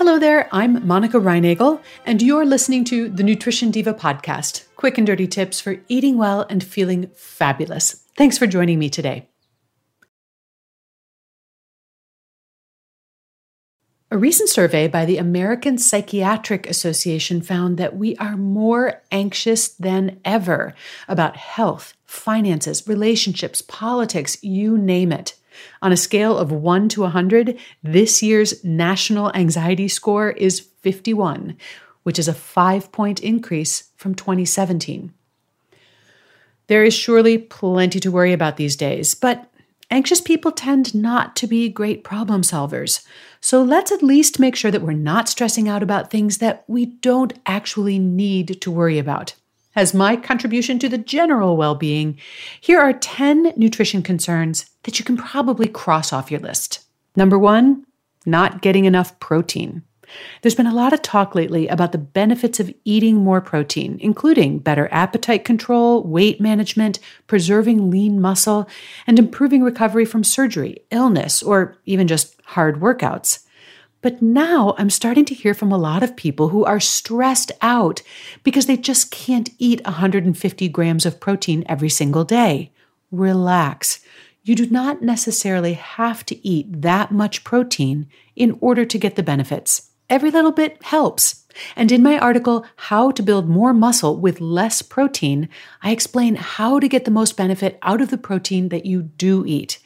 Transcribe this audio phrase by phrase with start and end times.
[0.00, 5.06] Hello there, I'm Monica Reinagel, and you're listening to the Nutrition Diva podcast quick and
[5.06, 8.02] dirty tips for eating well and feeling fabulous.
[8.16, 9.28] Thanks for joining me today.
[14.10, 20.18] A recent survey by the American Psychiatric Association found that we are more anxious than
[20.24, 20.74] ever
[21.08, 25.34] about health, finances, relationships, politics, you name it.
[25.82, 31.56] On a scale of 1 to 100, this year's national anxiety score is 51,
[32.02, 35.12] which is a five point increase from 2017.
[36.66, 39.50] There is surely plenty to worry about these days, but
[39.90, 43.04] anxious people tend not to be great problem solvers.
[43.40, 46.86] So let's at least make sure that we're not stressing out about things that we
[46.86, 49.34] don't actually need to worry about.
[49.74, 52.18] As my contribution to the general well being,
[52.60, 56.80] here are 10 nutrition concerns that you can probably cross off your list.
[57.16, 57.84] Number one,
[58.26, 59.82] not getting enough protein.
[60.42, 64.58] There's been a lot of talk lately about the benefits of eating more protein, including
[64.58, 68.68] better appetite control, weight management, preserving lean muscle,
[69.06, 73.44] and improving recovery from surgery, illness, or even just hard workouts.
[74.02, 78.02] But now I'm starting to hear from a lot of people who are stressed out
[78.42, 82.72] because they just can't eat 150 grams of protein every single day.
[83.10, 84.00] Relax.
[84.42, 89.22] You do not necessarily have to eat that much protein in order to get the
[89.22, 89.90] benefits.
[90.08, 91.46] Every little bit helps.
[91.76, 95.48] And in my article, How to Build More Muscle with Less Protein,
[95.82, 99.44] I explain how to get the most benefit out of the protein that you do
[99.46, 99.78] eat.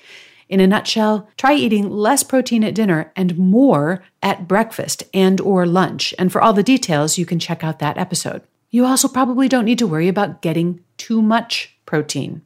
[0.49, 5.67] In a nutshell, try eating less protein at dinner and more at breakfast and or
[5.67, 6.15] lunch.
[6.19, 8.43] And for all the details, you can check out that episode.
[8.71, 12.43] You also probably don't need to worry about getting too much protein.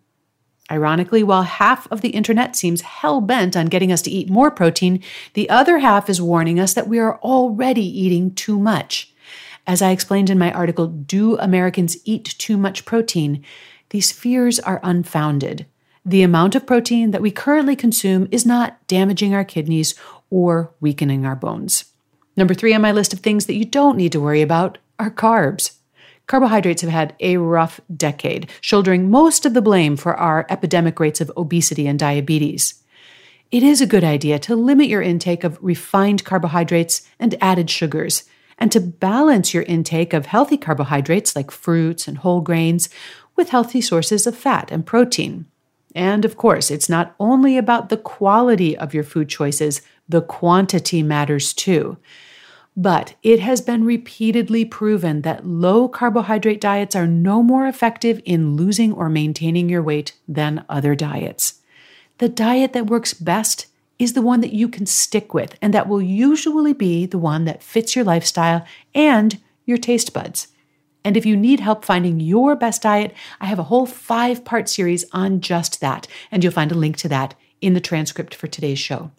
[0.70, 4.50] Ironically, while half of the internet seems hell bent on getting us to eat more
[4.50, 5.02] protein,
[5.34, 9.12] the other half is warning us that we are already eating too much.
[9.66, 13.44] As I explained in my article, Do Americans Eat Too Much Protein?
[13.90, 15.66] These fears are unfounded.
[16.04, 19.94] The amount of protein that we currently consume is not damaging our kidneys
[20.30, 21.86] or weakening our bones.
[22.36, 25.10] Number three on my list of things that you don't need to worry about are
[25.10, 25.77] carbs.
[26.28, 31.22] Carbohydrates have had a rough decade, shouldering most of the blame for our epidemic rates
[31.22, 32.82] of obesity and diabetes.
[33.50, 38.24] It is a good idea to limit your intake of refined carbohydrates and added sugars,
[38.58, 42.90] and to balance your intake of healthy carbohydrates like fruits and whole grains
[43.34, 45.46] with healthy sources of fat and protein.
[45.94, 51.02] And of course, it's not only about the quality of your food choices, the quantity
[51.02, 51.96] matters too.
[52.78, 58.54] But it has been repeatedly proven that low carbohydrate diets are no more effective in
[58.54, 61.60] losing or maintaining your weight than other diets.
[62.18, 63.66] The diet that works best
[63.98, 67.46] is the one that you can stick with, and that will usually be the one
[67.46, 68.64] that fits your lifestyle
[68.94, 70.46] and your taste buds.
[71.02, 74.68] And if you need help finding your best diet, I have a whole five part
[74.68, 76.06] series on just that.
[76.30, 79.10] And you'll find a link to that in the transcript for today's show.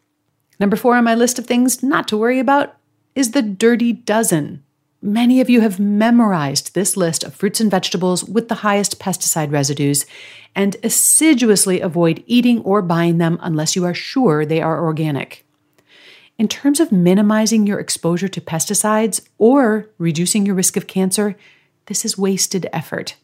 [0.62, 2.79] Number four on my list of things not to worry about
[3.16, 4.64] is the dirty dozen.
[5.02, 9.52] Many of you have memorized this list of fruits and vegetables with the highest pesticide
[9.52, 10.06] residues
[10.56, 15.46] and assiduously avoid eating or buying them unless you are sure they are organic.
[16.38, 21.36] In terms of minimizing your exposure to pesticides or reducing your risk of cancer,
[21.88, 23.16] this is wasted effort.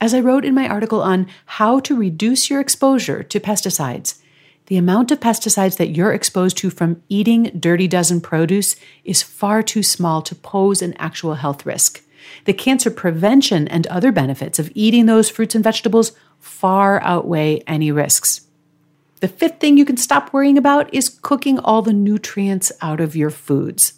[0.00, 4.20] As I wrote in my article on how to reduce your exposure to pesticides,
[4.66, 9.62] the amount of pesticides that you're exposed to from eating Dirty Dozen produce is far
[9.62, 12.02] too small to pose an actual health risk.
[12.44, 17.92] The cancer prevention and other benefits of eating those fruits and vegetables far outweigh any
[17.92, 18.42] risks.
[19.20, 23.16] The fifth thing you can stop worrying about is cooking all the nutrients out of
[23.16, 23.94] your foods.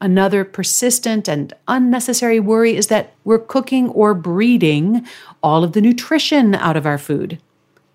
[0.00, 5.06] Another persistent and unnecessary worry is that we're cooking or breeding
[5.44, 7.38] all of the nutrition out of our food.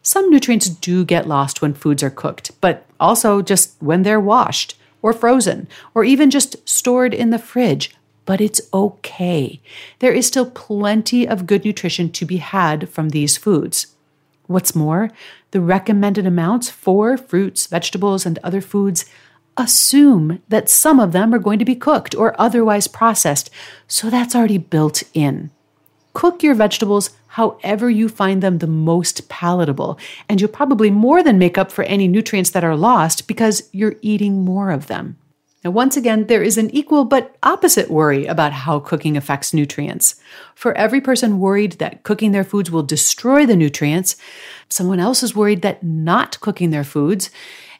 [0.07, 4.77] Some nutrients do get lost when foods are cooked, but also just when they're washed
[5.01, 7.93] or frozen or even just stored in the fridge.
[8.23, 9.59] But it's okay.
[9.99, 13.87] There is still plenty of good nutrition to be had from these foods.
[14.45, 15.11] What's more,
[15.51, 19.03] the recommended amounts for fruits, vegetables, and other foods
[19.57, 23.49] assume that some of them are going to be cooked or otherwise processed,
[23.89, 25.51] so that's already built in.
[26.17, 31.37] Cook your vegetables however you find them the most palatable, and you'll probably more than
[31.37, 35.17] make up for any nutrients that are lost because you're eating more of them.
[35.63, 40.15] Now, once again, there is an equal but opposite worry about how cooking affects nutrients.
[40.55, 44.15] For every person worried that cooking their foods will destroy the nutrients,
[44.69, 47.29] someone else is worried that not cooking their foods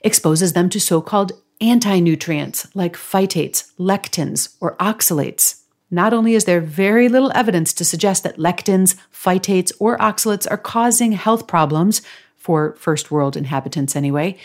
[0.02, 5.64] exposes them to so called anti nutrients like phytates, lectins, or oxalates.
[5.90, 10.58] Not only is there very little evidence to suggest that lectins, phytates, or oxalates are
[10.58, 12.02] causing health problems,
[12.48, 14.38] for first world inhabitants anyway,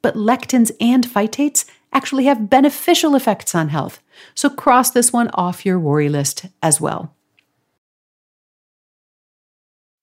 [0.00, 4.00] but lectins and phytates actually have beneficial effects on health.
[4.34, 7.14] So cross this one off your worry list as well.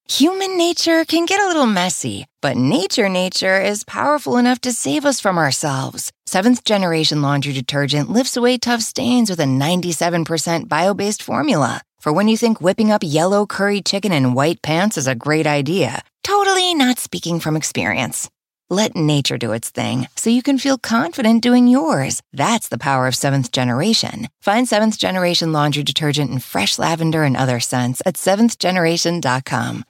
[0.08, 5.06] Human nature can get a little messy, but nature nature is powerful enough to save
[5.06, 6.12] us from ourselves.
[6.32, 11.82] Seventh generation laundry detergent lifts away tough stains with a 97% bio based formula.
[12.00, 15.46] For when you think whipping up yellow curry chicken in white pants is a great
[15.46, 18.30] idea, totally not speaking from experience.
[18.70, 22.22] Let nature do its thing so you can feel confident doing yours.
[22.32, 24.30] That's the power of seventh generation.
[24.40, 29.84] Find seventh generation laundry detergent in fresh lavender and other scents at seventhgeneration.com.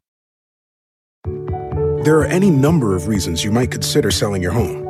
[2.04, 4.90] There are any number of reasons you might consider selling your home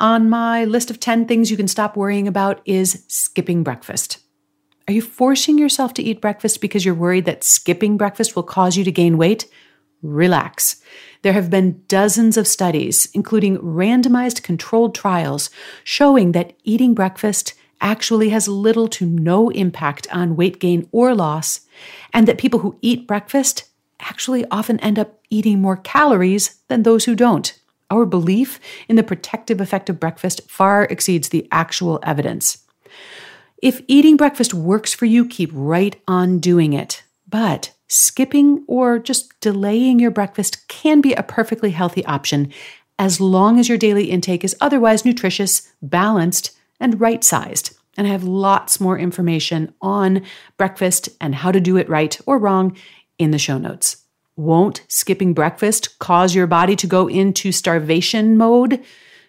[0.00, 4.18] on my list of 10 things you can stop worrying about is skipping breakfast.
[4.88, 8.76] Are you forcing yourself to eat breakfast because you're worried that skipping breakfast will cause
[8.76, 9.48] you to gain weight?
[10.02, 10.80] Relax.
[11.22, 15.50] There have been dozens of studies, including randomized controlled trials,
[15.82, 21.62] showing that eating breakfast actually has little to no impact on weight gain or loss,
[22.12, 23.64] and that people who eat breakfast
[24.00, 27.58] actually often end up eating more calories than those who don't.
[27.90, 32.64] Our belief in the protective effect of breakfast far exceeds the actual evidence.
[33.62, 37.02] If eating breakfast works for you, keep right on doing it.
[37.28, 42.52] But skipping or just delaying your breakfast can be a perfectly healthy option
[42.98, 47.76] as long as your daily intake is otherwise nutritious, balanced, and right sized.
[47.96, 50.22] And I have lots more information on
[50.56, 52.76] breakfast and how to do it right or wrong
[53.18, 54.05] in the show notes.
[54.36, 58.84] Won't skipping breakfast cause your body to go into starvation mode?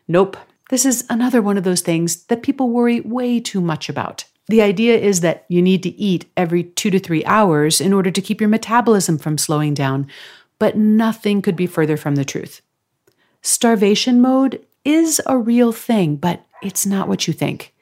[0.05, 0.35] Nope.
[0.69, 4.25] This is another one of those things that people worry way too much about.
[4.49, 8.11] The idea is that you need to eat every two to three hours in order
[8.11, 10.07] to keep your metabolism from slowing down,
[10.59, 12.61] but nothing could be further from the truth.
[13.41, 17.73] Starvation mode is a real thing, but it's not what you think.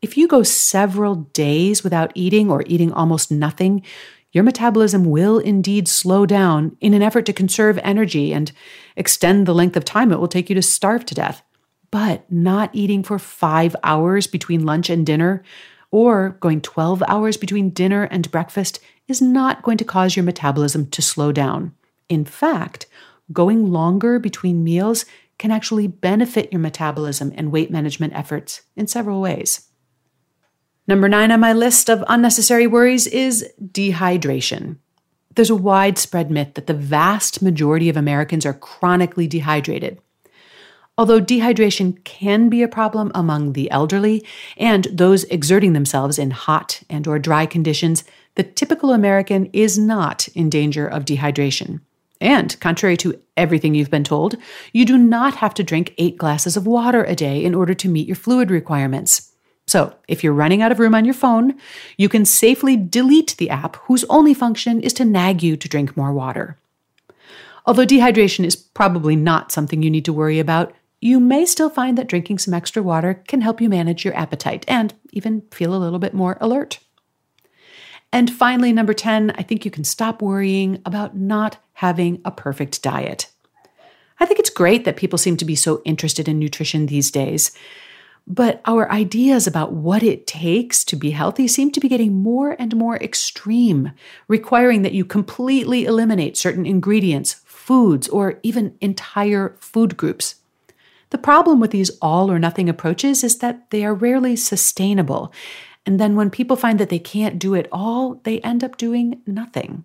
[0.00, 3.84] If you go several days without eating or eating almost nothing,
[4.32, 8.50] your metabolism will indeed slow down in an effort to conserve energy and
[8.96, 11.42] extend the length of time it will take you to starve to death.
[11.90, 15.44] But not eating for five hours between lunch and dinner,
[15.90, 20.86] or going 12 hours between dinner and breakfast, is not going to cause your metabolism
[20.86, 21.74] to slow down.
[22.08, 22.86] In fact,
[23.30, 25.04] going longer between meals
[25.38, 29.68] can actually benefit your metabolism and weight management efforts in several ways.
[30.88, 34.78] Number nine on my list of unnecessary worries is dehydration.
[35.34, 40.00] There's a widespread myth that the vast majority of Americans are chronically dehydrated.
[40.98, 44.26] Although dehydration can be a problem among the elderly
[44.58, 50.28] and those exerting themselves in hot and or dry conditions, the typical American is not
[50.28, 51.80] in danger of dehydration.
[52.20, 54.36] And contrary to everything you've been told,
[54.72, 57.88] you do not have to drink 8 glasses of water a day in order to
[57.88, 59.31] meet your fluid requirements.
[59.66, 61.54] So, if you're running out of room on your phone,
[61.96, 65.96] you can safely delete the app whose only function is to nag you to drink
[65.96, 66.58] more water.
[67.64, 71.96] Although dehydration is probably not something you need to worry about, you may still find
[71.98, 75.78] that drinking some extra water can help you manage your appetite and even feel a
[75.78, 76.78] little bit more alert.
[78.12, 82.82] And finally, number 10, I think you can stop worrying about not having a perfect
[82.82, 83.30] diet.
[84.20, 87.52] I think it's great that people seem to be so interested in nutrition these days.
[88.26, 92.56] But our ideas about what it takes to be healthy seem to be getting more
[92.58, 93.92] and more extreme,
[94.28, 100.36] requiring that you completely eliminate certain ingredients, foods, or even entire food groups.
[101.10, 105.32] The problem with these all or nothing approaches is that they are rarely sustainable.
[105.84, 109.20] And then when people find that they can't do it all, they end up doing
[109.26, 109.84] nothing.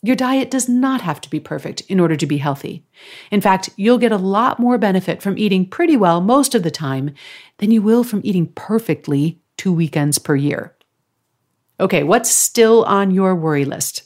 [0.00, 2.86] Your diet does not have to be perfect in order to be healthy.
[3.32, 6.70] In fact, you'll get a lot more benefit from eating pretty well most of the
[6.70, 7.14] time
[7.56, 10.76] than you will from eating perfectly two weekends per year.
[11.80, 14.04] Okay, what's still on your worry list?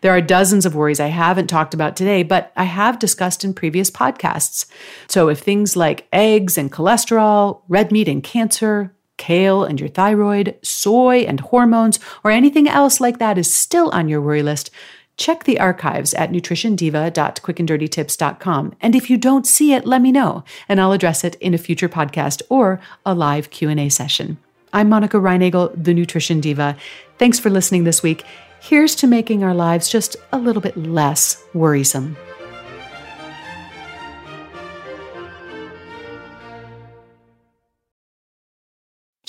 [0.00, 3.52] There are dozens of worries I haven't talked about today, but I have discussed in
[3.52, 4.66] previous podcasts.
[5.08, 10.58] So if things like eggs and cholesterol, red meat and cancer, kale and your thyroid,
[10.62, 14.70] soy and hormones, or anything else like that is still on your worry list,
[15.16, 18.74] Check the archives at nutritiondiva.quickanddirtytips.com.
[18.80, 21.58] And if you don't see it, let me know, and I'll address it in a
[21.58, 24.38] future podcast or a live Q&A session.
[24.72, 26.76] I'm Monica Reinagel, the Nutrition Diva.
[27.18, 28.24] Thanks for listening this week.
[28.60, 32.16] Here's to making our lives just a little bit less worrisome.